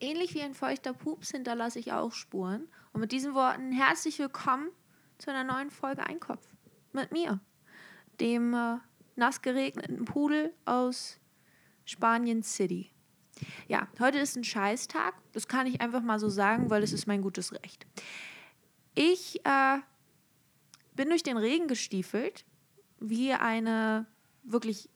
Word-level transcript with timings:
Ähnlich 0.00 0.34
wie 0.34 0.42
ein 0.42 0.54
feuchter 0.54 0.92
Pups 0.92 1.32
hinterlasse 1.32 1.80
ich 1.80 1.92
auch 1.92 2.12
Spuren. 2.12 2.68
Und 2.92 3.00
mit 3.00 3.10
diesen 3.10 3.34
Worten 3.34 3.72
herzlich 3.72 4.18
willkommen 4.20 4.68
zu 5.18 5.30
einer 5.30 5.42
neuen 5.42 5.70
Folge 5.70 6.06
Einkopf. 6.06 6.46
Mit 6.92 7.10
mir, 7.10 7.40
dem 8.20 8.54
äh, 8.54 8.76
nass 9.16 9.42
geregneten 9.42 10.04
Pudel 10.04 10.54
aus 10.66 11.18
Spanien 11.84 12.44
City. 12.44 12.92
Ja, 13.66 13.88
heute 13.98 14.18
ist 14.18 14.36
ein 14.36 14.44
Scheißtag. 14.44 15.14
Das 15.32 15.48
kann 15.48 15.66
ich 15.66 15.80
einfach 15.80 16.02
mal 16.02 16.20
so 16.20 16.28
sagen, 16.28 16.70
weil 16.70 16.84
es 16.84 16.92
ist 16.92 17.08
mein 17.08 17.22
gutes 17.22 17.52
Recht. 17.52 17.84
Ich 18.94 19.44
äh, 19.44 19.78
bin 20.94 21.08
durch 21.08 21.24
den 21.24 21.36
Regen 21.36 21.66
gestiefelt, 21.66 22.44
wie 23.00 23.32
eine 23.32 24.06
wirklich 24.44 24.88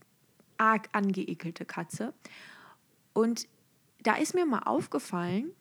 arg 0.58 0.88
angeekelte 0.92 1.64
Katze. 1.64 2.14
Und 3.14 3.48
da 4.02 4.16
ist 4.16 4.34
mir 4.34 4.46
mal 4.46 4.60
aufgefallen, 4.60 5.52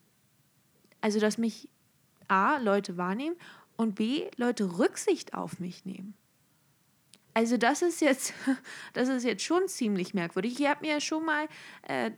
also 1.02 1.20
dass 1.20 1.38
mich 1.38 1.70
A, 2.28 2.58
Leute 2.58 2.98
wahrnehmen 2.98 3.36
und 3.76 3.96
B, 3.96 4.30
Leute 4.38 4.78
Rücksicht 4.78 5.34
auf 5.34 5.60
mich 5.60 5.86
nehmen. 5.86 6.14
Also 7.34 7.58
das 7.58 7.82
ist 7.82 8.02
jetzt, 8.02 8.34
das 8.94 9.10
ist 9.10 9.24
jetzt 9.24 9.44
schon 9.44 9.68
ziemlich 9.68 10.14
merkwürdig. 10.14 10.60
Ich 10.60 10.68
habe 10.68 10.86
mir 10.86 11.00
schon 11.02 11.26
mal 11.26 11.48
äh, 11.84 12.12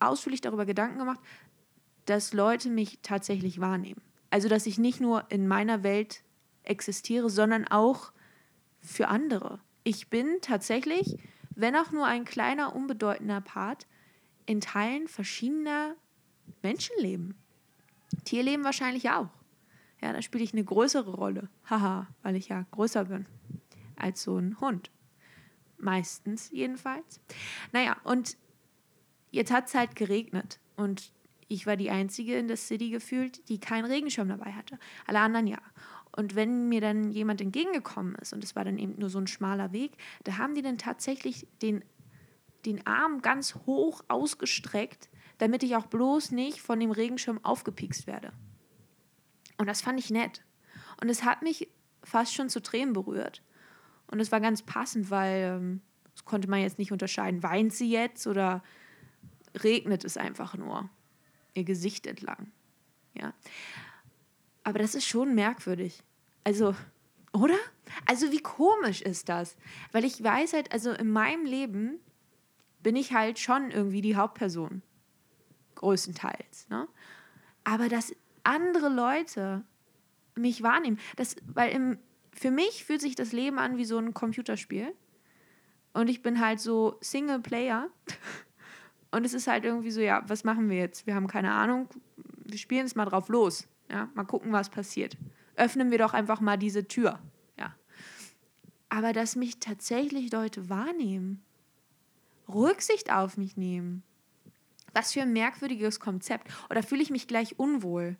ausführlich 0.00 0.40
darüber 0.40 0.66
Gedanken 0.66 0.98
gemacht, 0.98 1.20
dass 2.04 2.32
Leute 2.32 2.68
mich 2.68 3.00
tatsächlich 3.02 3.60
wahrnehmen. 3.60 4.00
Also 4.30 4.48
dass 4.48 4.66
ich 4.66 4.78
nicht 4.78 5.00
nur 5.00 5.24
in 5.30 5.48
meiner 5.48 5.82
Welt 5.82 6.22
existiere, 6.62 7.30
sondern 7.30 7.66
auch 7.66 8.12
für 8.80 9.08
andere. 9.08 9.60
Ich 9.84 10.08
bin 10.08 10.38
tatsächlich, 10.40 11.16
wenn 11.54 11.76
auch 11.76 11.90
nur 11.90 12.06
ein 12.06 12.24
kleiner, 12.24 12.74
unbedeutender 12.74 13.40
Part, 13.40 13.86
in 14.46 14.60
Teilen 14.60 15.08
verschiedener 15.08 15.96
Menschenleben. 16.62 17.34
Tierleben 18.24 18.64
wahrscheinlich 18.64 19.10
auch. 19.10 19.28
Ja, 20.00 20.12
da 20.12 20.22
spiele 20.22 20.44
ich 20.44 20.52
eine 20.52 20.64
größere 20.64 21.10
Rolle. 21.10 21.48
Haha, 21.68 22.06
weil 22.22 22.36
ich 22.36 22.48
ja 22.48 22.64
größer 22.70 23.06
bin 23.06 23.26
als 23.96 24.22
so 24.22 24.36
ein 24.38 24.60
Hund. 24.60 24.90
Meistens 25.78 26.50
jedenfalls. 26.50 27.20
Naja, 27.72 27.96
und 28.04 28.36
jetzt 29.30 29.50
hat 29.50 29.68
es 29.68 29.74
halt 29.74 29.96
geregnet. 29.96 30.60
Und 30.76 31.12
ich 31.48 31.66
war 31.66 31.76
die 31.76 31.90
Einzige 31.90 32.36
in 32.36 32.48
der 32.48 32.56
City 32.56 32.90
gefühlt, 32.90 33.48
die 33.48 33.58
keinen 33.58 33.84
Regenschirm 33.84 34.28
dabei 34.28 34.52
hatte. 34.52 34.78
Alle 35.06 35.20
anderen 35.20 35.46
ja. 35.46 35.58
Und 36.12 36.34
wenn 36.34 36.68
mir 36.68 36.80
dann 36.80 37.10
jemand 37.10 37.40
entgegengekommen 37.40 38.14
ist, 38.16 38.32
und 38.32 38.42
es 38.42 38.56
war 38.56 38.64
dann 38.64 38.78
eben 38.78 38.98
nur 38.98 39.10
so 39.10 39.18
ein 39.18 39.26
schmaler 39.26 39.72
Weg, 39.72 39.92
da 40.24 40.38
haben 40.38 40.54
die 40.54 40.62
dann 40.62 40.78
tatsächlich 40.78 41.46
den 41.60 41.84
den 42.66 42.86
Arm 42.86 43.22
ganz 43.22 43.54
hoch 43.66 44.02
ausgestreckt, 44.08 45.08
damit 45.38 45.62
ich 45.62 45.76
auch 45.76 45.86
bloß 45.86 46.32
nicht 46.32 46.60
von 46.60 46.80
dem 46.80 46.90
Regenschirm 46.90 47.44
aufgepikst 47.44 48.06
werde. 48.06 48.32
Und 49.58 49.66
das 49.66 49.80
fand 49.80 49.98
ich 49.98 50.10
nett. 50.10 50.42
Und 51.00 51.08
es 51.08 51.24
hat 51.24 51.42
mich 51.42 51.68
fast 52.02 52.34
schon 52.34 52.48
zu 52.48 52.60
Tränen 52.60 52.92
berührt. 52.92 53.42
Und 54.08 54.20
es 54.20 54.32
war 54.32 54.40
ganz 54.40 54.62
passend, 54.62 55.10
weil 55.10 55.56
ähm, 55.56 55.80
das 56.14 56.24
konnte 56.24 56.48
man 56.48 56.60
jetzt 56.60 56.78
nicht 56.78 56.92
unterscheiden. 56.92 57.42
Weint 57.42 57.72
sie 57.72 57.90
jetzt 57.90 58.26
oder 58.26 58.62
regnet 59.62 60.04
es 60.04 60.16
einfach 60.16 60.54
nur 60.54 60.88
ihr 61.54 61.64
Gesicht 61.64 62.06
entlang? 62.06 62.50
Ja. 63.14 63.34
Aber 64.62 64.78
das 64.78 64.94
ist 64.94 65.06
schon 65.06 65.34
merkwürdig. 65.34 66.02
Also, 66.44 66.74
oder? 67.32 67.56
Also, 68.06 68.32
wie 68.32 68.40
komisch 68.40 69.02
ist 69.02 69.28
das? 69.28 69.56
Weil 69.92 70.04
ich 70.04 70.22
weiß 70.22 70.52
halt, 70.54 70.72
also 70.72 70.92
in 70.92 71.10
meinem 71.10 71.44
Leben 71.44 72.00
bin 72.86 72.94
ich 72.94 73.12
halt 73.12 73.40
schon 73.40 73.72
irgendwie 73.72 74.00
die 74.00 74.14
Hauptperson. 74.14 74.80
Größtenteils. 75.74 76.68
Ne? 76.68 76.86
Aber 77.64 77.88
dass 77.88 78.14
andere 78.44 78.88
Leute 78.88 79.64
mich 80.36 80.62
wahrnehmen, 80.62 80.96
das, 81.16 81.34
weil 81.52 81.72
im, 81.72 81.98
für 82.30 82.52
mich 82.52 82.84
fühlt 82.84 83.00
sich 83.00 83.16
das 83.16 83.32
Leben 83.32 83.58
an 83.58 83.76
wie 83.76 83.84
so 83.84 83.98
ein 83.98 84.14
Computerspiel. 84.14 84.94
Und 85.94 86.08
ich 86.08 86.22
bin 86.22 86.38
halt 86.38 86.60
so 86.60 86.96
Single 87.00 87.40
Player. 87.40 87.90
Und 89.10 89.26
es 89.26 89.34
ist 89.34 89.48
halt 89.48 89.64
irgendwie 89.64 89.90
so, 89.90 90.00
ja, 90.00 90.22
was 90.28 90.44
machen 90.44 90.70
wir 90.70 90.76
jetzt? 90.76 91.08
Wir 91.08 91.16
haben 91.16 91.26
keine 91.26 91.50
Ahnung. 91.50 91.88
Wir 92.44 92.58
spielen 92.58 92.86
es 92.86 92.94
mal 92.94 93.06
drauf 93.06 93.28
los. 93.28 93.66
Ja, 93.90 94.10
mal 94.14 94.26
gucken, 94.26 94.52
was 94.52 94.70
passiert. 94.70 95.16
Öffnen 95.56 95.90
wir 95.90 95.98
doch 95.98 96.14
einfach 96.14 96.40
mal 96.40 96.56
diese 96.56 96.86
Tür. 96.86 97.18
Ja. 97.58 97.74
Aber 98.90 99.12
dass 99.12 99.34
mich 99.34 99.58
tatsächlich 99.58 100.30
Leute 100.30 100.68
wahrnehmen, 100.68 101.42
Rücksicht 102.48 103.12
auf 103.12 103.36
mich 103.36 103.56
nehmen. 103.56 104.02
Was 104.92 105.12
für 105.12 105.22
ein 105.22 105.32
merkwürdiges 105.32 106.00
Konzept. 106.00 106.48
Oder 106.70 106.82
fühle 106.82 107.02
ich 107.02 107.10
mich 107.10 107.28
gleich 107.28 107.58
unwohl, 107.58 108.16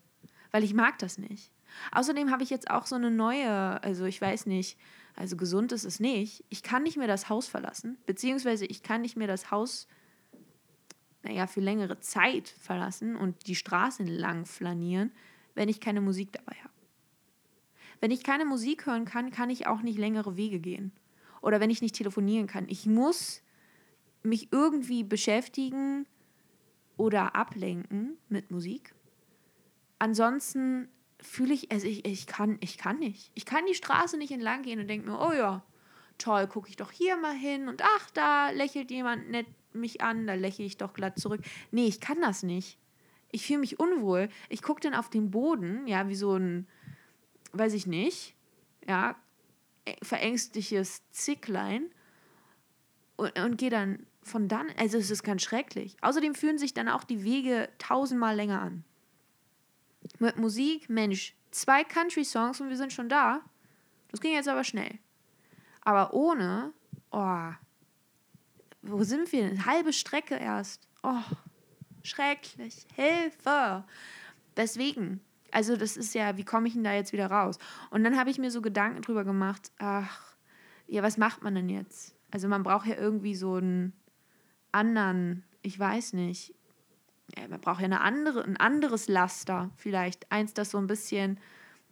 weil 0.50 0.64
ich 0.64 0.74
mag 0.74 0.98
das 0.98 1.18
nicht. 1.18 1.50
Außerdem 1.92 2.30
habe 2.30 2.42
ich 2.42 2.50
jetzt 2.50 2.70
auch 2.70 2.86
so 2.86 2.96
eine 2.96 3.10
neue, 3.10 3.82
also 3.82 4.04
ich 4.04 4.20
weiß 4.20 4.46
nicht, 4.46 4.78
also 5.14 5.36
gesund 5.36 5.72
ist 5.72 5.84
es 5.84 6.00
nicht. 6.00 6.44
Ich 6.48 6.62
kann 6.62 6.82
nicht 6.82 6.96
mehr 6.96 7.08
das 7.08 7.28
Haus 7.28 7.48
verlassen, 7.48 7.98
beziehungsweise 8.06 8.66
ich 8.66 8.82
kann 8.82 9.00
nicht 9.00 9.16
mehr 9.16 9.26
das 9.26 9.50
Haus, 9.50 9.88
naja, 11.22 11.46
für 11.46 11.60
längere 11.60 11.98
Zeit 12.00 12.48
verlassen 12.48 13.16
und 13.16 13.46
die 13.46 13.56
Straße 13.56 14.02
entlang 14.02 14.46
flanieren, 14.46 15.12
wenn 15.54 15.68
ich 15.68 15.80
keine 15.80 16.00
Musik 16.00 16.32
dabei 16.32 16.56
habe. 16.62 16.74
Wenn 18.00 18.10
ich 18.10 18.22
keine 18.22 18.44
Musik 18.44 18.86
hören 18.86 19.06
kann, 19.06 19.30
kann 19.30 19.50
ich 19.50 19.66
auch 19.66 19.80
nicht 19.80 19.98
längere 19.98 20.36
Wege 20.36 20.60
gehen. 20.60 20.92
Oder 21.40 21.60
wenn 21.60 21.70
ich 21.70 21.80
nicht 21.80 21.94
telefonieren 21.94 22.46
kann. 22.46 22.68
Ich 22.68 22.86
muss 22.86 23.42
mich 24.26 24.52
irgendwie 24.52 25.04
beschäftigen 25.04 26.06
oder 26.96 27.34
ablenken 27.34 28.16
mit 28.28 28.50
Musik. 28.50 28.94
Ansonsten 29.98 30.88
fühle 31.20 31.54
ich, 31.54 31.70
also 31.72 31.86
ich, 31.86 32.06
ich, 32.06 32.26
kann, 32.26 32.58
ich 32.60 32.78
kann 32.78 32.98
nicht. 32.98 33.30
Ich 33.34 33.46
kann 33.46 33.66
die 33.66 33.74
Straße 33.74 34.16
nicht 34.18 34.32
entlang 34.32 34.62
gehen 34.62 34.80
und 34.80 34.88
denke 34.88 35.10
mir, 35.10 35.18
oh 35.18 35.32
ja, 35.32 35.64
toll, 36.18 36.46
gucke 36.46 36.68
ich 36.68 36.76
doch 36.76 36.90
hier 36.90 37.16
mal 37.16 37.34
hin 37.34 37.68
und 37.68 37.82
ach, 37.82 38.10
da 38.10 38.50
lächelt 38.50 38.90
jemand 38.90 39.30
nett 39.30 39.46
mich 39.72 40.00
an, 40.00 40.26
da 40.26 40.34
lächle 40.34 40.64
ich 40.64 40.76
doch 40.78 40.94
glatt 40.94 41.18
zurück. 41.18 41.42
Nee, 41.70 41.86
ich 41.86 42.00
kann 42.00 42.20
das 42.20 42.42
nicht. 42.42 42.78
Ich 43.30 43.46
fühle 43.46 43.58
mich 43.60 43.78
unwohl. 43.78 44.30
Ich 44.48 44.62
gucke 44.62 44.80
dann 44.80 44.94
auf 44.94 45.10
den 45.10 45.30
Boden, 45.30 45.86
ja, 45.86 46.08
wie 46.08 46.14
so 46.14 46.36
ein, 46.36 46.66
weiß 47.52 47.74
ich 47.74 47.86
nicht, 47.86 48.34
ja, 48.88 49.16
verängstliches 50.02 51.02
Zicklein 51.10 51.90
und, 53.16 53.38
und 53.38 53.58
gehe 53.58 53.70
dann 53.70 54.06
von 54.26 54.48
dann, 54.48 54.68
also 54.78 54.98
es 54.98 55.10
ist 55.10 55.22
ganz 55.22 55.42
schrecklich. 55.42 55.96
Außerdem 56.02 56.34
fühlen 56.34 56.58
sich 56.58 56.74
dann 56.74 56.88
auch 56.88 57.04
die 57.04 57.24
Wege 57.24 57.68
tausendmal 57.78 58.36
länger 58.36 58.60
an. 58.60 58.84
Mit 60.18 60.36
Musik, 60.36 60.88
Mensch, 60.88 61.34
zwei 61.50 61.84
Country-Songs 61.84 62.60
und 62.60 62.68
wir 62.68 62.76
sind 62.76 62.92
schon 62.92 63.08
da. 63.08 63.40
Das 64.10 64.20
ging 64.20 64.34
jetzt 64.34 64.48
aber 64.48 64.64
schnell. 64.64 64.98
Aber 65.80 66.14
ohne, 66.14 66.72
oh, 67.10 67.50
wo 68.82 69.02
sind 69.04 69.30
wir 69.32 69.48
denn? 69.48 69.66
Halbe 69.66 69.92
Strecke 69.92 70.36
erst. 70.36 70.86
Oh, 71.02 71.22
schrecklich. 72.02 72.86
Hilfe. 72.94 73.84
Deswegen, 74.56 75.20
also 75.50 75.76
das 75.76 75.96
ist 75.96 76.14
ja, 76.14 76.36
wie 76.36 76.44
komme 76.44 76.68
ich 76.68 76.74
denn 76.74 76.84
da 76.84 76.92
jetzt 76.92 77.12
wieder 77.12 77.30
raus? 77.30 77.58
Und 77.90 78.04
dann 78.04 78.18
habe 78.18 78.30
ich 78.30 78.38
mir 78.38 78.50
so 78.50 78.62
Gedanken 78.62 79.02
drüber 79.02 79.24
gemacht, 79.24 79.70
ach, 79.78 80.34
ja, 80.86 81.02
was 81.02 81.16
macht 81.16 81.42
man 81.42 81.54
denn 81.54 81.68
jetzt? 81.68 82.14
Also 82.30 82.48
man 82.48 82.62
braucht 82.62 82.86
ja 82.86 82.96
irgendwie 82.96 83.34
so 83.34 83.56
ein 83.56 83.92
anderen, 84.76 85.42
ich 85.62 85.78
weiß 85.78 86.12
nicht, 86.12 86.54
man 87.48 87.60
braucht 87.60 87.80
ja 87.80 87.86
eine 87.86 88.02
andere, 88.02 88.44
ein 88.44 88.56
anderes 88.56 89.08
Laster 89.08 89.70
vielleicht. 89.76 90.30
Eins, 90.30 90.54
das 90.54 90.70
so 90.70 90.78
ein 90.78 90.86
bisschen 90.86 91.38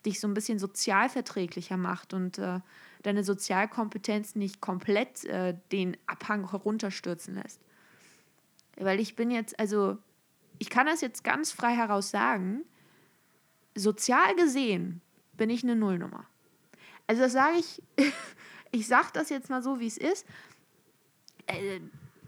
dich 0.07 0.21
so 0.21 0.29
ein 0.29 0.35
bisschen 0.35 0.59
sozialverträglicher 0.59 1.77
macht 1.77 2.13
und 2.13 2.39
äh, 2.39 2.61
deine 3.03 3.25
Sozialkompetenz 3.25 4.35
nicht 4.35 4.61
komplett 4.61 5.25
äh, 5.25 5.57
den 5.73 5.97
Abhang 6.07 6.51
herunterstürzen 6.51 7.35
lässt. 7.35 7.61
Weil 8.77 9.01
ich 9.01 9.17
bin 9.17 9.31
jetzt, 9.31 9.59
also 9.59 9.99
ich 10.59 10.71
kann 10.71 10.87
das 10.87 11.01
jetzt 11.01 11.25
ganz 11.25 11.53
frei 11.53 11.75
heraus 11.75 12.11
sagen, 12.11 12.65
sozial 13.75 14.35
gesehen 14.37 15.01
bin 15.37 15.51
ich 15.51 15.63
eine 15.63 15.77
Nullnummer. 15.77 16.27
Also 17.07 17.23
das 17.23 17.33
sage 17.33 17.59
ich, 17.59 17.83
ich 18.73 18.87
sage 18.87 19.09
das 19.13 19.31
jetzt 19.31 19.51
mal 19.51 19.63
so, 19.63 19.81
wie 19.81 19.87
es 19.87 19.99
ist. 19.99 20.27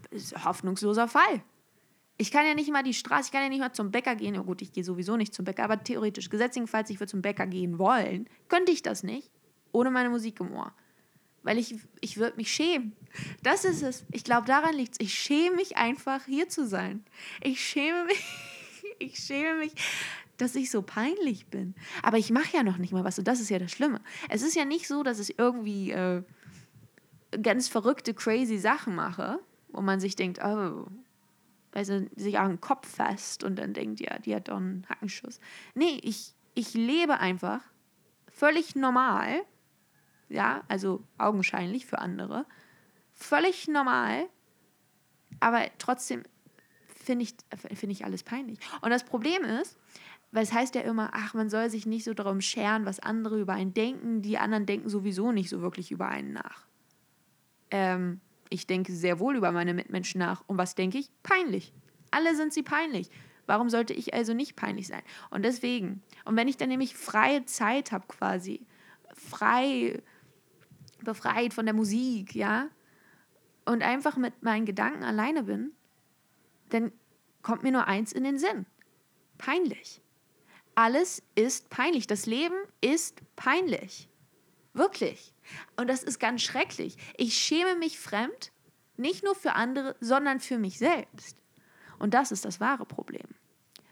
Ist 0.09 0.35
ein 0.35 0.45
hoffnungsloser 0.45 1.07
Fall. 1.07 1.43
Ich 2.17 2.31
kann 2.31 2.45
ja 2.47 2.55
nicht 2.55 2.71
mal 2.71 2.83
die 2.83 2.95
Straße, 2.95 3.27
ich 3.27 3.31
kann 3.31 3.43
ja 3.43 3.49
nicht 3.49 3.59
mal 3.59 3.73
zum 3.73 3.91
Bäcker 3.91 4.15
gehen. 4.15 4.33
Ja 4.33 4.41
gut, 4.41 4.61
ich 4.61 4.71
gehe 4.71 4.83
sowieso 4.83 5.17
nicht 5.17 5.33
zum 5.33 5.45
Bäcker, 5.45 5.63
aber 5.63 5.83
theoretisch, 5.83 6.29
gesetzlicherweise, 6.29 6.91
ich 6.91 6.99
würde 6.99 7.11
zum 7.11 7.21
Bäcker 7.21 7.45
gehen 7.45 7.77
wollen, 7.77 8.27
könnte 8.47 8.71
ich 8.71 8.81
das 8.81 9.03
nicht, 9.03 9.29
ohne 9.71 9.91
meine 9.91 10.09
Musik 10.09 10.39
im 10.39 10.51
Ohr. 10.53 10.73
Weil 11.43 11.59
ich, 11.59 11.75
ich 12.01 12.17
würde 12.17 12.35
mich 12.37 12.51
schämen. 12.51 12.93
Das 13.43 13.65
ist 13.65 13.83
es. 13.83 14.03
Ich 14.11 14.23
glaube, 14.23 14.47
daran 14.47 14.75
liegt 14.75 14.93
es. 14.93 14.99
Ich 14.99 15.13
schäme 15.13 15.55
mich 15.57 15.77
einfach, 15.77 16.25
hier 16.25 16.49
zu 16.49 16.67
sein. 16.67 17.05
Ich 17.41 17.63
schäme 17.63 18.05
mich, 18.05 18.23
ich 18.99 19.19
schäme 19.19 19.59
mich, 19.59 19.73
dass 20.37 20.55
ich 20.55 20.71
so 20.71 20.81
peinlich 20.81 21.45
bin. 21.47 21.75
Aber 22.01 22.17
ich 22.17 22.31
mache 22.31 22.57
ja 22.57 22.63
noch 22.63 22.77
nicht 22.77 22.93
mal 22.93 23.03
was 23.03 23.19
und 23.19 23.27
das 23.27 23.39
ist 23.39 23.49
ja 23.49 23.59
das 23.59 23.71
Schlimme. 23.71 24.01
Es 24.27 24.41
ist 24.41 24.55
ja 24.55 24.65
nicht 24.65 24.87
so, 24.87 25.03
dass 25.03 25.19
ich 25.19 25.37
irgendwie 25.37 25.91
äh, 25.91 26.23
ganz 27.43 27.67
verrückte, 27.67 28.15
crazy 28.15 28.57
Sachen 28.57 28.95
mache 28.95 29.39
wo 29.69 29.81
man 29.81 29.99
sich 29.99 30.15
denkt, 30.15 30.39
oh, 30.43 30.85
weil 31.71 31.85
sie 31.85 32.09
sich 32.15 32.39
auch 32.39 32.47
den 32.47 32.61
Kopf 32.61 32.87
fasst 32.87 33.43
und 33.43 33.57
dann 33.57 33.73
denkt, 33.73 33.99
ja, 33.99 34.17
die 34.19 34.35
hat 34.35 34.49
doch 34.49 34.57
einen 34.57 34.85
Hackenschuss. 34.89 35.39
Nee, 35.75 35.99
ich, 36.01 36.33
ich 36.53 36.73
lebe 36.73 37.19
einfach 37.19 37.61
völlig 38.31 38.75
normal, 38.75 39.41
ja, 40.29 40.63
also 40.67 41.03
augenscheinlich 41.17 41.85
für 41.85 41.99
andere, 41.99 42.45
völlig 43.13 43.67
normal, 43.67 44.27
aber 45.39 45.65
trotzdem 45.77 46.23
finde 46.87 47.23
ich, 47.23 47.35
find 47.75 47.91
ich 47.91 48.05
alles 48.05 48.23
peinlich. 48.23 48.59
Und 48.81 48.89
das 48.89 49.03
Problem 49.03 49.43
ist, 49.43 49.77
weil 50.31 50.43
es 50.43 50.53
heißt 50.53 50.75
ja 50.75 50.81
immer, 50.81 51.11
ach, 51.13 51.33
man 51.33 51.49
soll 51.49 51.69
sich 51.69 51.85
nicht 51.85 52.03
so 52.03 52.13
darum 52.13 52.41
scheren, 52.41 52.85
was 52.85 52.99
andere 52.99 53.39
über 53.39 53.53
einen 53.53 53.73
denken. 53.73 54.21
Die 54.21 54.37
anderen 54.37 54.65
denken 54.65 54.89
sowieso 54.89 55.31
nicht 55.31 55.49
so 55.49 55.61
wirklich 55.61 55.91
über 55.91 56.09
einen 56.09 56.33
nach. 56.33 56.65
Ähm, 57.71 58.19
ich 58.49 58.67
denke 58.67 58.93
sehr 58.93 59.19
wohl 59.19 59.35
über 59.35 59.51
meine 59.51 59.73
Mitmenschen 59.73 60.19
nach. 60.19 60.43
Und 60.47 60.57
was 60.57 60.75
denke 60.75 60.97
ich? 60.97 61.09
Peinlich. 61.23 61.73
Alle 62.11 62.35
sind 62.35 62.53
sie 62.53 62.63
peinlich. 62.63 63.09
Warum 63.45 63.69
sollte 63.69 63.93
ich 63.93 64.13
also 64.13 64.33
nicht 64.33 64.55
peinlich 64.55 64.87
sein? 64.87 65.01
Und 65.29 65.43
deswegen, 65.43 66.03
und 66.25 66.35
wenn 66.35 66.47
ich 66.47 66.57
dann 66.57 66.69
nämlich 66.69 66.95
freie 66.95 67.45
Zeit 67.45 67.91
habe 67.91 68.05
quasi, 68.07 68.65
frei, 69.13 70.01
befreit 71.03 71.53
von 71.53 71.65
der 71.65 71.73
Musik, 71.73 72.35
ja, 72.35 72.69
und 73.65 73.83
einfach 73.83 74.17
mit 74.17 74.43
meinen 74.43 74.65
Gedanken 74.65 75.03
alleine 75.03 75.43
bin, 75.43 75.71
dann 76.69 76.91
kommt 77.41 77.63
mir 77.63 77.71
nur 77.71 77.87
eins 77.87 78.11
in 78.11 78.23
den 78.23 78.37
Sinn. 78.37 78.65
Peinlich. 79.37 80.01
Alles 80.75 81.23
ist 81.35 81.69
peinlich. 81.69 82.07
Das 82.07 82.25
Leben 82.25 82.55
ist 82.81 83.21
peinlich. 83.35 84.09
Wirklich. 84.77 85.33
Und 85.75 85.87
das 85.87 86.03
ist 86.03 86.19
ganz 86.19 86.43
schrecklich. 86.43 86.97
Ich 87.17 87.35
schäme 87.35 87.75
mich 87.75 87.99
fremd, 87.99 88.51
nicht 88.95 89.23
nur 89.23 89.33
für 89.33 89.53
andere, 89.53 89.95
sondern 89.99 90.39
für 90.39 90.59
mich 90.59 90.77
selbst. 90.77 91.35
Und 91.99 92.13
das 92.13 92.31
ist 92.31 92.45
das 92.45 92.59
wahre 92.59 92.85
Problem. 92.85 93.27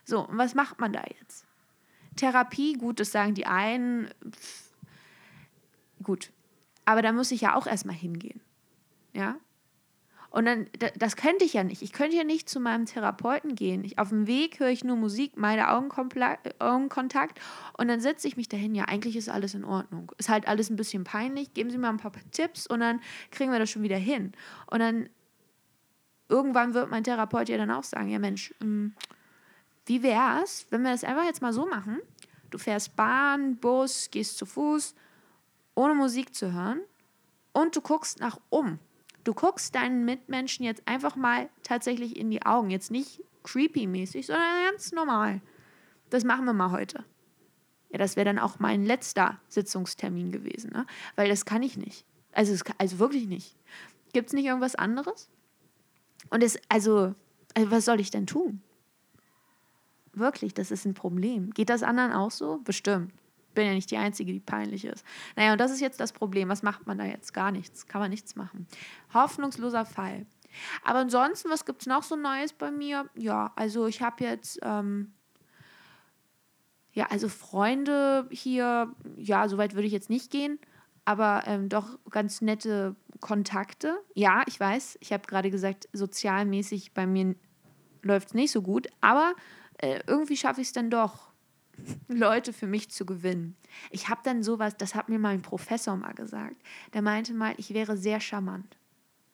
So, 0.03 0.27
und 0.27 0.37
was 0.37 0.53
macht 0.53 0.79
man 0.79 0.93
da 0.93 1.03
jetzt? 1.19 1.45
Therapie, 2.15 2.73
gut, 2.73 2.99
das 2.99 3.11
sagen 3.11 3.33
die 3.33 3.47
einen. 3.47 4.09
Pff, 4.29 4.69
gut. 6.03 6.31
Aber 6.85 7.01
da 7.01 7.11
muss 7.11 7.31
ich 7.31 7.41
ja 7.41 7.55
auch 7.55 7.65
erstmal 7.65 7.95
hingehen. 7.95 8.41
Ja? 9.13 9.37
Und 10.35 10.43
dann, 10.43 10.67
das 10.97 11.15
könnte 11.15 11.45
ich 11.45 11.53
ja 11.53 11.63
nicht. 11.63 11.81
Ich 11.81 11.93
könnte 11.93 12.17
ja 12.17 12.25
nicht 12.25 12.49
zu 12.49 12.59
meinem 12.59 12.85
Therapeuten 12.85 13.55
gehen. 13.55 13.85
Ich, 13.85 13.99
auf 13.99 14.09
dem 14.09 14.27
Weg 14.27 14.59
höre 14.59 14.67
ich 14.67 14.83
nur 14.83 14.97
Musik, 14.97 15.37
meine 15.37 15.71
Augenkontakt 15.71 17.39
und 17.77 17.87
dann 17.87 18.01
setze 18.01 18.27
ich 18.27 18.35
mich 18.35 18.49
dahin. 18.49 18.75
Ja, 18.75 18.83
eigentlich 18.83 19.15
ist 19.15 19.29
alles 19.29 19.53
in 19.53 19.63
Ordnung. 19.63 20.11
Ist 20.17 20.27
halt 20.27 20.45
alles 20.49 20.69
ein 20.69 20.75
bisschen 20.75 21.05
peinlich. 21.05 21.53
Geben 21.53 21.69
Sie 21.69 21.77
mir 21.77 21.87
ein 21.87 21.95
paar 21.95 22.11
Tipps 22.31 22.67
und 22.67 22.81
dann 22.81 22.99
kriegen 23.31 23.53
wir 23.53 23.59
das 23.59 23.69
schon 23.69 23.83
wieder 23.83 23.95
hin. 23.95 24.33
Und 24.69 24.79
dann 24.79 25.07
irgendwann 26.27 26.73
wird 26.73 26.91
mein 26.91 27.05
Therapeut 27.05 27.47
ja 27.47 27.55
dann 27.55 27.71
auch 27.71 27.85
sagen: 27.85 28.09
Ja, 28.09 28.19
Mensch, 28.19 28.53
hm, 28.59 28.93
wie 29.85 30.03
wäre 30.03 30.41
es, 30.43 30.67
wenn 30.69 30.81
wir 30.81 30.91
das 30.91 31.05
einfach 31.05 31.23
jetzt 31.23 31.41
mal 31.41 31.53
so 31.53 31.65
machen? 31.65 32.01
Du 32.49 32.57
fährst 32.57 32.97
Bahn, 32.97 33.55
Bus, 33.55 34.09
gehst 34.11 34.37
zu 34.37 34.45
Fuß, 34.45 34.95
ohne 35.75 35.95
Musik 35.95 36.35
zu 36.35 36.51
hören 36.51 36.81
und 37.53 37.73
du 37.73 37.79
guckst 37.79 38.19
nach 38.19 38.37
um 38.49 38.79
Du 39.25 39.33
guckst 39.33 39.73
deinen 39.73 40.05
Mitmenschen 40.05 40.63
jetzt 40.63 40.87
einfach 40.87 41.15
mal 41.15 41.49
tatsächlich 41.63 42.15
in 42.15 42.29
die 42.29 42.45
Augen. 42.45 42.69
Jetzt 42.69 42.91
nicht 42.91 43.21
creepy-mäßig, 43.43 44.27
sondern 44.27 44.63
ganz 44.69 44.91
normal. 44.91 45.41
Das 46.11 46.23
machen 46.23 46.45
wir 46.45 46.53
mal 46.53 46.71
heute. 46.71 47.03
Ja, 47.89 47.97
das 47.97 48.15
wäre 48.15 48.25
dann 48.25 48.39
auch 48.39 48.59
mein 48.59 48.85
letzter 48.85 49.39
Sitzungstermin 49.47 50.31
gewesen, 50.31 50.71
ne? 50.71 50.85
weil 51.15 51.27
das 51.27 51.43
kann 51.43 51.63
ich 51.63 51.75
nicht. 51.75 52.05
Also, 52.33 52.53
es, 52.53 52.63
also 52.77 52.99
wirklich 52.99 53.27
nicht. 53.27 53.55
Gibt 54.13 54.27
es 54.27 54.33
nicht 54.33 54.45
irgendwas 54.45 54.75
anderes? 54.75 55.29
Und 56.29 56.43
es, 56.43 56.59
also, 56.69 57.15
also, 57.55 57.71
was 57.71 57.85
soll 57.85 57.99
ich 57.99 58.11
denn 58.11 58.27
tun? 58.27 58.61
Wirklich, 60.13 60.53
das 60.53 60.69
ist 60.69 60.85
ein 60.85 60.93
Problem. 60.93 61.51
Geht 61.51 61.69
das 61.69 61.81
anderen 61.83 62.13
auch 62.13 62.31
so? 62.31 62.59
Bestimmt 62.63 63.11
bin 63.55 63.65
ja 63.65 63.73
nicht 63.73 63.89
die 63.89 63.97
Einzige, 63.97 64.31
die 64.31 64.39
peinlich 64.39 64.85
ist. 64.85 65.05
Naja, 65.35 65.53
und 65.53 65.59
das 65.59 65.71
ist 65.71 65.81
jetzt 65.81 65.99
das 65.99 66.13
Problem. 66.13 66.49
Was 66.49 66.63
macht 66.63 66.85
man 66.85 66.97
da 66.97 67.05
jetzt? 67.05 67.33
Gar 67.33 67.51
nichts. 67.51 67.87
Kann 67.87 68.01
man 68.01 68.11
nichts 68.11 68.35
machen. 68.35 68.67
Hoffnungsloser 69.13 69.85
Fall. 69.85 70.25
Aber 70.83 70.99
ansonsten, 70.99 71.49
was 71.49 71.65
gibt 71.65 71.81
es 71.81 71.87
noch 71.87 72.03
so 72.03 72.15
Neues 72.15 72.53
bei 72.53 72.71
mir? 72.71 73.09
Ja, 73.15 73.51
also 73.55 73.87
ich 73.87 74.01
habe 74.01 74.23
jetzt, 74.23 74.59
ähm, 74.61 75.13
ja, 76.93 77.07
also 77.07 77.27
Freunde 77.27 78.27
hier, 78.31 78.93
ja, 79.17 79.47
so 79.47 79.57
weit 79.57 79.73
würde 79.73 79.87
ich 79.87 79.93
jetzt 79.93 80.09
nicht 80.09 80.31
gehen, 80.31 80.59
aber 81.03 81.43
ähm, 81.45 81.69
doch 81.69 81.99
ganz 82.09 82.41
nette 82.41 82.95
Kontakte. 83.19 83.97
Ja, 84.13 84.43
ich 84.47 84.59
weiß, 84.59 84.97
ich 85.01 85.11
habe 85.11 85.27
gerade 85.27 85.51
gesagt, 85.51 85.89
sozialmäßig 85.93 86.93
bei 86.93 87.05
mir 87.05 87.35
läuft 88.01 88.29
es 88.29 88.33
nicht 88.33 88.51
so 88.51 88.61
gut, 88.61 88.87
aber 89.01 89.33
äh, 89.77 89.99
irgendwie 90.07 90.37
schaffe 90.37 90.61
ich 90.61 90.67
es 90.67 90.73
dann 90.73 90.89
doch 90.89 91.34
Leute 92.07 92.53
für 92.53 92.67
mich 92.67 92.89
zu 92.89 93.05
gewinnen. 93.05 93.55
Ich 93.91 94.09
habe 94.09 94.21
dann 94.23 94.43
sowas, 94.43 94.77
das 94.77 94.95
hat 94.95 95.09
mir 95.09 95.19
mein 95.19 95.41
Professor 95.41 95.95
mal 95.95 96.13
gesagt. 96.13 96.55
Der 96.93 97.01
meinte 97.01 97.33
mal, 97.33 97.53
ich 97.57 97.73
wäre 97.73 97.97
sehr 97.97 98.19
charmant. 98.19 98.77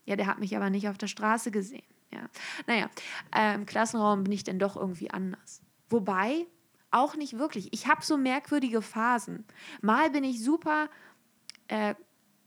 Ja, 0.05 0.15
der 0.15 0.27
hat 0.27 0.39
mich 0.39 0.55
aber 0.55 0.69
nicht 0.69 0.88
auf 0.88 0.97
der 0.97 1.07
Straße 1.07 1.51
gesehen. 1.51 1.83
Ja. 2.13 2.29
Naja, 2.67 2.89
äh, 3.35 3.55
im 3.55 3.65
Klassenraum 3.65 4.23
bin 4.23 4.33
ich 4.33 4.43
dann 4.43 4.59
doch 4.59 4.75
irgendwie 4.75 5.11
anders. 5.11 5.61
Wobei, 5.89 6.45
auch 6.91 7.15
nicht 7.15 7.38
wirklich. 7.38 7.71
Ich 7.73 7.88
habe 7.88 8.03
so 8.03 8.17
merkwürdige 8.17 8.81
Phasen. 8.81 9.45
Mal 9.81 10.09
bin 10.09 10.23
ich 10.23 10.43
super 10.43 10.89
äh, 11.67 11.95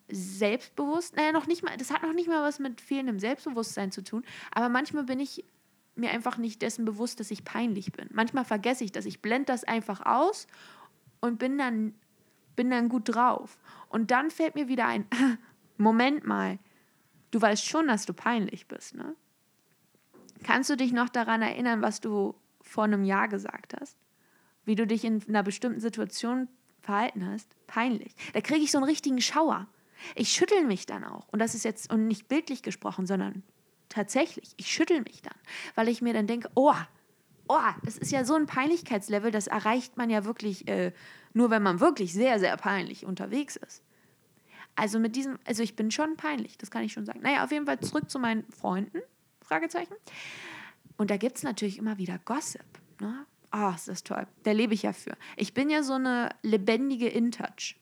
selbstbewusst. 0.09 1.17
Naja, 1.17 1.33
noch 1.33 1.47
nicht 1.47 1.63
mal, 1.63 1.77
das 1.77 1.91
hat 1.91 2.03
noch 2.03 2.13
nicht 2.13 2.29
mal 2.29 2.43
was 2.43 2.59
mit 2.59 2.81
fehlendem 2.81 3.19
Selbstbewusstsein 3.19 3.91
zu 3.91 4.05
tun. 4.05 4.25
Aber 4.53 4.69
manchmal 4.69 5.05
bin 5.05 5.19
ich 5.19 5.45
mir 5.97 6.11
einfach 6.11 6.39
nicht 6.39 6.63
dessen 6.63 6.85
bewusst, 6.85 7.21
dass 7.21 7.31
ich 7.31 7.45
peinlich 7.45 7.93
bin. 7.93 8.09
Manchmal 8.13 8.45
vergesse 8.45 8.85
ich 8.85 8.93
das. 8.93 9.05
Ich 9.05 9.23
blende 9.23 9.47
das 9.47 9.65
einfach 9.65 10.05
aus 10.05 10.47
und 11.21 11.39
bin 11.39 11.59
dann, 11.59 11.95
bin 12.57 12.71
dann 12.71 12.89
gut 12.89 13.15
drauf. 13.15 13.59
Und 13.89 14.11
dann 14.11 14.31
fällt 14.31 14.55
mir 14.55 14.69
wieder 14.69 14.87
ein, 14.87 15.07
Moment 15.77 16.27
mal, 16.27 16.59
du 17.31 17.41
weißt 17.41 17.65
schon, 17.65 17.87
dass 17.87 18.07
du 18.07 18.13
peinlich 18.13 18.67
bist, 18.67 18.95
ne? 18.95 19.15
Kannst 20.43 20.69
du 20.69 20.77
dich 20.77 20.93
noch 20.93 21.09
daran 21.09 21.41
erinnern, 21.41 21.81
was 21.81 22.01
du 22.01 22.35
vor 22.61 22.85
einem 22.85 23.05
Jahr 23.05 23.29
gesagt 23.29 23.75
hast? 23.81 23.97
Wie 24.65 24.75
du 24.75 24.87
dich 24.87 25.05
in 25.05 25.23
einer 25.27 25.43
bestimmten 25.43 25.81
Situation 25.81 26.49
verhalten 26.81 27.27
hast? 27.27 27.49
Peinlich. 27.67 28.15
Da 28.35 28.41
kriege 28.43 28.61
ich 28.61 28.71
so 28.71 28.79
einen 28.79 28.87
richtigen 28.87 29.23
Schauer. 29.23 29.67
Ich 30.15 30.33
schüttel 30.33 30.65
mich 30.65 30.85
dann 30.85 31.05
auch. 31.05 31.27
Und 31.29 31.39
das 31.39 31.55
ist 31.55 31.65
jetzt, 31.65 31.91
und 31.91 32.09
nicht 32.09 32.29
bildlich 32.29 32.63
gesprochen, 32.63 33.07
sondern 33.07 33.43
Tatsächlich. 33.95 34.55
Ich 34.57 34.73
schüttel 34.73 35.03
mich 35.03 35.23
dann, 35.23 35.37
weil 35.77 35.89
ich 35.89 36.03
mir 36.03 36.13
dann 36.13 36.27
denke, 36.27 36.51
oh, 36.57 36.75
oh, 37.47 37.71
das 37.85 37.97
ist 37.97 38.11
ja 38.11 38.25
so 38.25 38.35
ein 38.35 38.47
Peinlichkeitslevel, 38.47 39.31
das 39.31 39.47
erreicht 39.47 39.97
man 39.97 40.11
ja 40.11 40.25
wirklich 40.25 40.67
äh, 40.67 40.93
nur, 41.33 41.51
wenn 41.51 41.63
man 41.63 41.79
wirklich 41.79 42.13
sehr, 42.13 42.41
sehr 42.41 42.57
peinlich 42.57 43.07
unterwegs 43.07 43.55
ist. 43.55 43.85
Also 44.75 44.99
mit 44.99 45.15
diesem, 45.15 45.39
also 45.47 45.63
ich 45.63 45.77
bin 45.77 45.93
schon 45.93 46.17
peinlich, 46.17 46.59
das 46.59 46.73
kann 46.73 46.83
ich 46.83 46.93
schon 46.93 47.07
sagen. 47.07 47.21
Naja, 47.23 47.45
auf 47.45 47.53
jeden 47.53 47.67
Fall 47.67 47.79
zurück 47.79 48.11
zu 48.11 48.19
meinen 48.19 48.45
Freunden, 48.51 49.01
Fragezeichen. 49.43 49.95
Und 50.97 51.11
da 51.11 51.17
gibt 51.17 51.37
es 51.37 51.45
natürlich 51.45 51.79
immer 51.79 51.97
wieder 51.97 52.19
Gossip. 52.25 52.65
Ne? 53.01 53.27
Oh, 53.53 53.71
ist 53.77 53.87
das 53.87 54.03
toll. 54.03 54.27
Da 54.43 54.51
lebe 54.51 54.75
ich 54.75 54.83
ja 54.83 54.93
für. 54.93 55.17
Ich 55.37 55.55
bin 55.55 55.71
ja 55.71 55.85
so 55.85 55.93
eine 55.93 56.31
lebendige 56.43 57.07
In-Touch. 57.07 57.77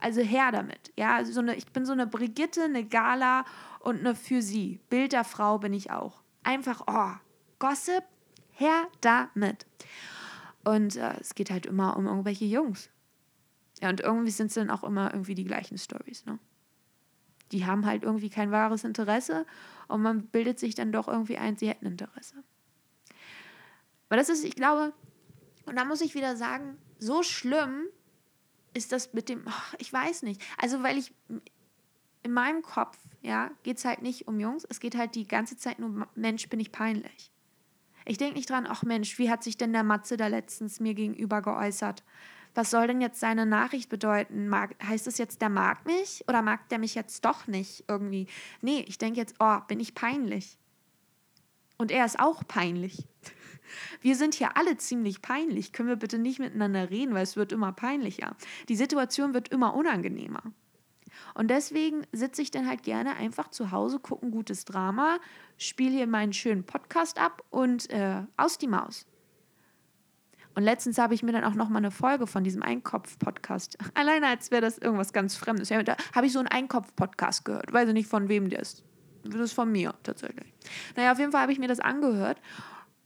Also 0.00 0.22
her 0.22 0.50
damit. 0.50 0.92
Ja, 0.96 1.24
so 1.24 1.38
eine, 1.38 1.54
ich 1.54 1.66
bin 1.66 1.86
so 1.86 1.92
eine 1.92 2.08
Brigitte, 2.08 2.64
eine 2.64 2.84
Gala 2.84 3.44
und 3.82 4.00
eine 4.00 4.14
für 4.14 4.42
sie. 4.42 4.80
Bild 4.88 5.12
der 5.12 5.24
Frau 5.24 5.58
bin 5.58 5.72
ich 5.72 5.90
auch. 5.90 6.22
Einfach, 6.42 6.84
oh, 6.86 7.18
Gossip, 7.58 8.04
her 8.50 8.88
damit. 9.00 9.66
Und 10.64 10.96
äh, 10.96 11.14
es 11.20 11.34
geht 11.34 11.50
halt 11.50 11.66
immer 11.66 11.96
um 11.96 12.06
irgendwelche 12.06 12.44
Jungs. 12.44 12.90
Ja, 13.80 13.88
und 13.88 14.00
irgendwie 14.00 14.30
sind 14.30 14.48
es 14.48 14.54
dann 14.54 14.70
auch 14.70 14.84
immer 14.84 15.12
irgendwie 15.12 15.34
die 15.34 15.44
gleichen 15.44 15.78
Stories, 15.78 16.24
ne? 16.24 16.38
Die 17.50 17.66
haben 17.66 17.84
halt 17.84 18.02
irgendwie 18.02 18.30
kein 18.30 18.50
wahres 18.50 18.84
Interesse 18.84 19.44
und 19.88 20.00
man 20.00 20.26
bildet 20.28 20.58
sich 20.58 20.74
dann 20.74 20.90
doch 20.90 21.06
irgendwie 21.06 21.36
ein, 21.36 21.56
sie 21.56 21.68
hätten 21.68 21.84
Interesse. 21.84 22.36
Aber 24.08 24.16
das 24.16 24.30
ist, 24.30 24.44
ich 24.44 24.54
glaube, 24.54 24.94
und 25.66 25.76
da 25.76 25.84
muss 25.84 26.00
ich 26.00 26.14
wieder 26.14 26.36
sagen, 26.36 26.78
so 26.98 27.22
schlimm 27.22 27.84
ist 28.72 28.92
das 28.92 29.12
mit 29.12 29.28
dem, 29.28 29.44
ich 29.78 29.92
weiß 29.92 30.22
nicht. 30.22 30.40
Also, 30.56 30.82
weil 30.82 30.96
ich 30.96 31.12
in 32.22 32.32
meinem 32.32 32.62
Kopf, 32.62 32.98
ja, 33.20 33.50
geht 33.62 33.78
es 33.78 33.84
halt 33.84 34.02
nicht 34.02 34.28
um 34.28 34.40
Jungs, 34.40 34.66
es 34.68 34.80
geht 34.80 34.96
halt 34.96 35.14
die 35.14 35.26
ganze 35.26 35.56
Zeit 35.56 35.78
nur, 35.78 36.08
Mensch, 36.14 36.48
bin 36.48 36.60
ich 36.60 36.72
peinlich. 36.72 37.32
Ich 38.04 38.18
denke 38.18 38.34
nicht 38.34 38.50
dran, 38.50 38.66
ach 38.68 38.82
Mensch, 38.82 39.18
wie 39.18 39.30
hat 39.30 39.44
sich 39.44 39.56
denn 39.56 39.72
der 39.72 39.84
Matze 39.84 40.16
da 40.16 40.26
letztens 40.26 40.80
mir 40.80 40.94
gegenüber 40.94 41.40
geäußert? 41.40 42.02
Was 42.54 42.70
soll 42.70 42.86
denn 42.86 43.00
jetzt 43.00 43.20
seine 43.20 43.46
Nachricht 43.46 43.88
bedeuten? 43.88 44.48
Mag, 44.48 44.74
heißt 44.84 45.06
es 45.06 45.18
jetzt, 45.18 45.40
der 45.40 45.48
mag 45.48 45.86
mich 45.86 46.24
oder 46.28 46.42
mag 46.42 46.68
der 46.68 46.78
mich 46.78 46.94
jetzt 46.94 47.24
doch 47.24 47.46
nicht 47.46 47.84
irgendwie? 47.88 48.26
Nee, 48.60 48.84
ich 48.86 48.98
denke 48.98 49.20
jetzt, 49.20 49.36
oh, 49.38 49.58
bin 49.68 49.80
ich 49.80 49.94
peinlich. 49.94 50.58
Und 51.78 51.90
er 51.90 52.04
ist 52.04 52.20
auch 52.20 52.46
peinlich. 52.46 53.06
Wir 54.02 54.16
sind 54.16 54.34
hier 54.34 54.56
alle 54.56 54.76
ziemlich 54.76 55.22
peinlich. 55.22 55.72
Können 55.72 55.88
wir 55.88 55.96
bitte 55.96 56.18
nicht 56.18 56.38
miteinander 56.38 56.90
reden, 56.90 57.14
weil 57.14 57.22
es 57.22 57.36
wird 57.36 57.52
immer 57.52 57.72
peinlicher. 57.72 58.36
Die 58.68 58.76
Situation 58.76 59.32
wird 59.32 59.48
immer 59.48 59.74
unangenehmer. 59.74 60.42
Und 61.34 61.48
deswegen 61.48 62.06
sitze 62.12 62.42
ich 62.42 62.50
dann 62.50 62.68
halt 62.68 62.82
gerne 62.82 63.16
einfach 63.16 63.48
zu 63.48 63.70
Hause, 63.70 63.98
gucke 63.98 64.26
ein 64.26 64.30
gutes 64.30 64.64
Drama, 64.64 65.18
spiele 65.56 65.92
hier 65.92 66.06
meinen 66.06 66.32
schönen 66.32 66.64
Podcast 66.64 67.18
ab 67.18 67.42
und 67.50 67.90
äh, 67.90 68.22
aus 68.36 68.58
die 68.58 68.68
Maus. 68.68 69.06
Und 70.54 70.64
letztens 70.64 70.98
habe 70.98 71.14
ich 71.14 71.22
mir 71.22 71.32
dann 71.32 71.44
auch 71.44 71.54
noch 71.54 71.68
mal 71.68 71.78
eine 71.78 71.90
Folge 71.90 72.26
von 72.26 72.44
diesem 72.44 72.62
Einkopf-Podcast, 72.62 73.78
alleine 73.94 74.26
als 74.26 74.50
wäre 74.50 74.62
das 74.62 74.78
irgendwas 74.78 75.12
ganz 75.12 75.36
Fremdes. 75.36 75.68
Ja, 75.70 75.82
da 75.82 75.96
habe 76.14 76.26
ich 76.26 76.32
so 76.32 76.38
einen 76.38 76.48
Einkopf-Podcast 76.48 77.44
gehört. 77.44 77.72
Weiß 77.72 77.88
ich 77.88 77.94
nicht, 77.94 78.08
von 78.08 78.28
wem 78.28 78.50
der 78.50 78.60
ist. 78.60 78.84
Das 79.24 79.40
ist 79.40 79.52
von 79.52 79.70
mir 79.70 79.94
tatsächlich. 80.02 80.52
Naja, 80.96 81.12
auf 81.12 81.18
jeden 81.18 81.32
Fall 81.32 81.42
habe 81.42 81.52
ich 81.52 81.58
mir 81.58 81.68
das 81.68 81.80
angehört 81.80 82.40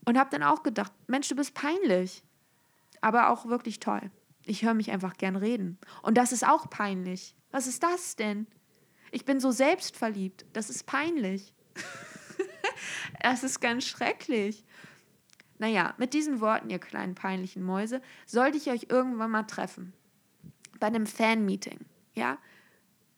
und 0.05 0.17
habe 0.17 0.29
dann 0.31 0.43
auch 0.43 0.63
gedacht, 0.63 0.91
Mensch, 1.07 1.29
du 1.29 1.35
bist 1.35 1.53
peinlich. 1.53 2.23
Aber 3.01 3.29
auch 3.29 3.45
wirklich 3.45 3.79
toll. 3.79 4.09
Ich 4.47 4.63
höre 4.63 4.73
mich 4.73 4.91
einfach 4.91 5.17
gern 5.17 5.35
reden. 5.35 5.77
Und 6.01 6.17
das 6.17 6.31
ist 6.31 6.47
auch 6.47 6.69
peinlich. 6.69 7.35
Was 7.51 7.67
ist 7.67 7.83
das 7.83 8.15
denn? 8.15 8.47
Ich 9.11 9.25
bin 9.25 9.41
so 9.41 9.51
selbstverliebt. 9.51 10.45
Das 10.53 10.69
ist 10.69 10.85
peinlich. 10.85 11.53
das 13.21 13.43
ist 13.43 13.59
ganz 13.59 13.85
schrecklich. 13.85 14.63
Naja, 15.59 15.95
mit 15.97 16.13
diesen 16.13 16.39
Worten, 16.39 16.69
ihr 16.69 16.79
kleinen 16.79 17.13
peinlichen 17.13 17.61
Mäuse, 17.61 18.01
sollte 18.25 18.57
ich 18.57 18.69
euch 18.69 18.87
irgendwann 18.89 19.31
mal 19.31 19.43
treffen. 19.43 19.91
Bei 20.79 20.87
einem 20.87 21.07
Fan-Meeting. 21.07 21.79
Ja? 22.15 22.37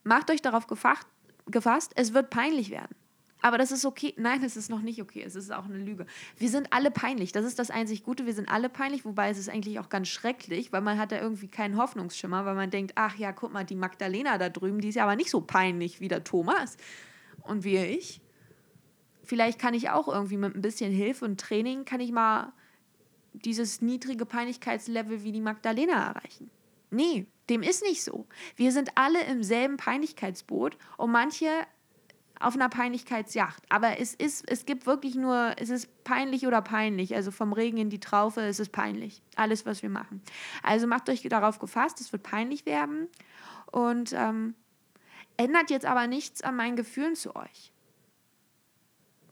Macht 0.03 0.31
euch 0.31 0.41
darauf 0.41 0.65
gefasst, 0.65 1.91
es 1.95 2.13
wird 2.13 2.31
peinlich 2.31 2.71
werden. 2.71 2.95
Aber 3.41 3.57
das 3.57 3.71
ist 3.71 3.85
okay. 3.85 4.13
Nein, 4.17 4.43
es 4.43 4.57
ist 4.57 4.69
noch 4.69 4.81
nicht 4.81 5.01
okay. 5.01 5.23
Es 5.25 5.35
ist 5.35 5.51
auch 5.51 5.65
eine 5.65 5.77
Lüge. 5.77 6.05
Wir 6.37 6.49
sind 6.49 6.73
alle 6.73 6.91
peinlich. 6.91 7.31
Das 7.31 7.45
ist 7.45 7.57
das 7.57 7.71
einzig 7.71 8.03
Gute. 8.03 8.25
Wir 8.25 8.33
sind 8.33 8.49
alle 8.49 8.69
peinlich, 8.69 9.05
wobei 9.05 9.29
es 9.29 9.37
ist 9.37 9.49
eigentlich 9.49 9.79
auch 9.79 9.89
ganz 9.89 10.09
schrecklich, 10.09 10.73
weil 10.73 10.81
man 10.81 10.97
hat 10.97 11.11
da 11.11 11.21
irgendwie 11.21 11.47
keinen 11.47 11.77
Hoffnungsschimmer, 11.77 12.45
weil 12.45 12.55
man 12.55 12.69
denkt, 12.69 12.93
ach 12.95 13.15
ja, 13.15 13.31
guck 13.31 13.53
mal, 13.53 13.63
die 13.63 13.75
Magdalena 13.75 14.37
da 14.37 14.49
drüben, 14.49 14.81
die 14.81 14.89
ist 14.89 14.95
ja 14.95 15.03
aber 15.03 15.15
nicht 15.15 15.29
so 15.29 15.41
peinlich 15.41 16.01
wie 16.01 16.09
der 16.09 16.23
Thomas 16.23 16.75
und 17.43 17.63
wie 17.63 17.77
ich. 17.77 18.21
Vielleicht 19.23 19.59
kann 19.59 19.73
ich 19.73 19.89
auch 19.89 20.07
irgendwie 20.07 20.37
mit 20.37 20.55
ein 20.55 20.61
bisschen 20.61 20.91
Hilfe 20.91 21.23
und 21.23 21.39
Training, 21.39 21.85
kann 21.85 22.01
ich 22.01 22.11
mal 22.11 22.51
dieses 23.33 23.81
niedrige 23.81 24.25
Peinlichkeitslevel 24.25 25.23
wie 25.23 25.31
die 25.31 25.39
Magdalena 25.39 26.07
erreichen. 26.07 26.49
Nee, 26.91 27.27
dem 27.49 27.61
ist 27.61 27.83
nicht 27.83 28.03
so. 28.03 28.27
Wir 28.55 28.71
sind 28.71 28.91
alle 28.95 29.23
im 29.25 29.43
selben 29.43 29.77
Peinlichkeitsboot 29.77 30.77
und 30.97 31.11
manche 31.11 31.47
auf 32.39 32.55
einer 32.55 32.69
Peinlichkeitsjacht. 32.69 33.63
Aber 33.69 33.99
es 33.99 34.13
ist, 34.13 34.49
es 34.49 34.65
gibt 34.65 34.85
wirklich 34.85 35.15
nur, 35.15 35.53
es 35.57 35.69
ist 35.69 36.03
peinlich 36.03 36.47
oder 36.47 36.61
peinlich. 36.61 37.15
Also 37.15 37.31
vom 37.31 37.51
Regen 37.51 37.77
in 37.77 37.89
die 37.89 37.99
Traufe, 37.99 38.41
es 38.41 38.59
ist 38.59 38.71
peinlich. 38.71 39.21
Alles, 39.35 39.65
was 39.65 39.81
wir 39.83 39.89
machen. 39.89 40.21
Also 40.63 40.87
macht 40.87 41.09
euch 41.09 41.21
darauf 41.23 41.59
gefasst, 41.59 41.99
es 41.99 42.11
wird 42.13 42.23
peinlich 42.23 42.65
werden. 42.65 43.07
Und 43.71 44.13
ähm, 44.13 44.55
ändert 45.37 45.69
jetzt 45.69 45.85
aber 45.85 46.07
nichts 46.07 46.41
an 46.41 46.55
meinen 46.55 46.75
Gefühlen 46.75 47.15
zu 47.15 47.35
euch. 47.35 47.73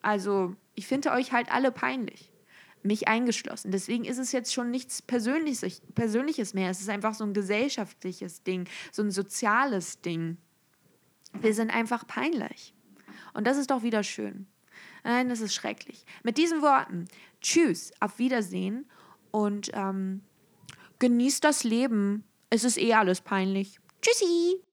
Also, 0.01 0.55
ich 0.75 0.87
finde 0.87 1.11
euch 1.11 1.31
halt 1.31 1.51
alle 1.51 1.71
peinlich. 1.71 2.31
Mich 2.83 3.07
eingeschlossen. 3.07 3.71
Deswegen 3.71 4.05
ist 4.05 4.19
es 4.19 4.31
jetzt 4.31 4.53
schon 4.53 4.69
nichts 4.69 5.01
Persönliches, 5.01 5.81
Persönliches 5.95 6.53
mehr. 6.53 6.69
Es 6.69 6.79
ist 6.79 6.89
einfach 6.89 7.13
so 7.13 7.23
ein 7.23 7.33
gesellschaftliches 7.33 8.43
Ding, 8.43 8.69
so 8.91 9.01
ein 9.01 9.11
soziales 9.11 9.99
Ding. 10.01 10.37
Wir 11.33 11.53
sind 11.53 11.75
einfach 11.75 12.07
peinlich. 12.07 12.73
Und 13.38 13.46
das 13.46 13.58
ist 13.58 13.70
doch 13.70 13.84
wieder 13.84 14.01
schön. 14.01 14.48
Nein, 15.03 15.29
das 15.29 15.41
ist 15.41 15.53
schrecklich. 15.53 16.06
Mit 16.24 16.39
diesen 16.39 16.63
Worten, 16.63 17.08
tschüss, 17.39 17.91
auf 18.00 18.17
Wiedersehen 18.17 18.89
und 19.29 19.70
ähm, 19.75 20.22
genießt 20.98 21.44
das 21.44 21.63
Leben. 21.63 22.24
Es 22.50 22.63
ist 22.63 22.79
eh 22.79 22.96
alles 22.96 23.22
peinlich. 23.22 23.79
Tschüssi! 24.01 24.66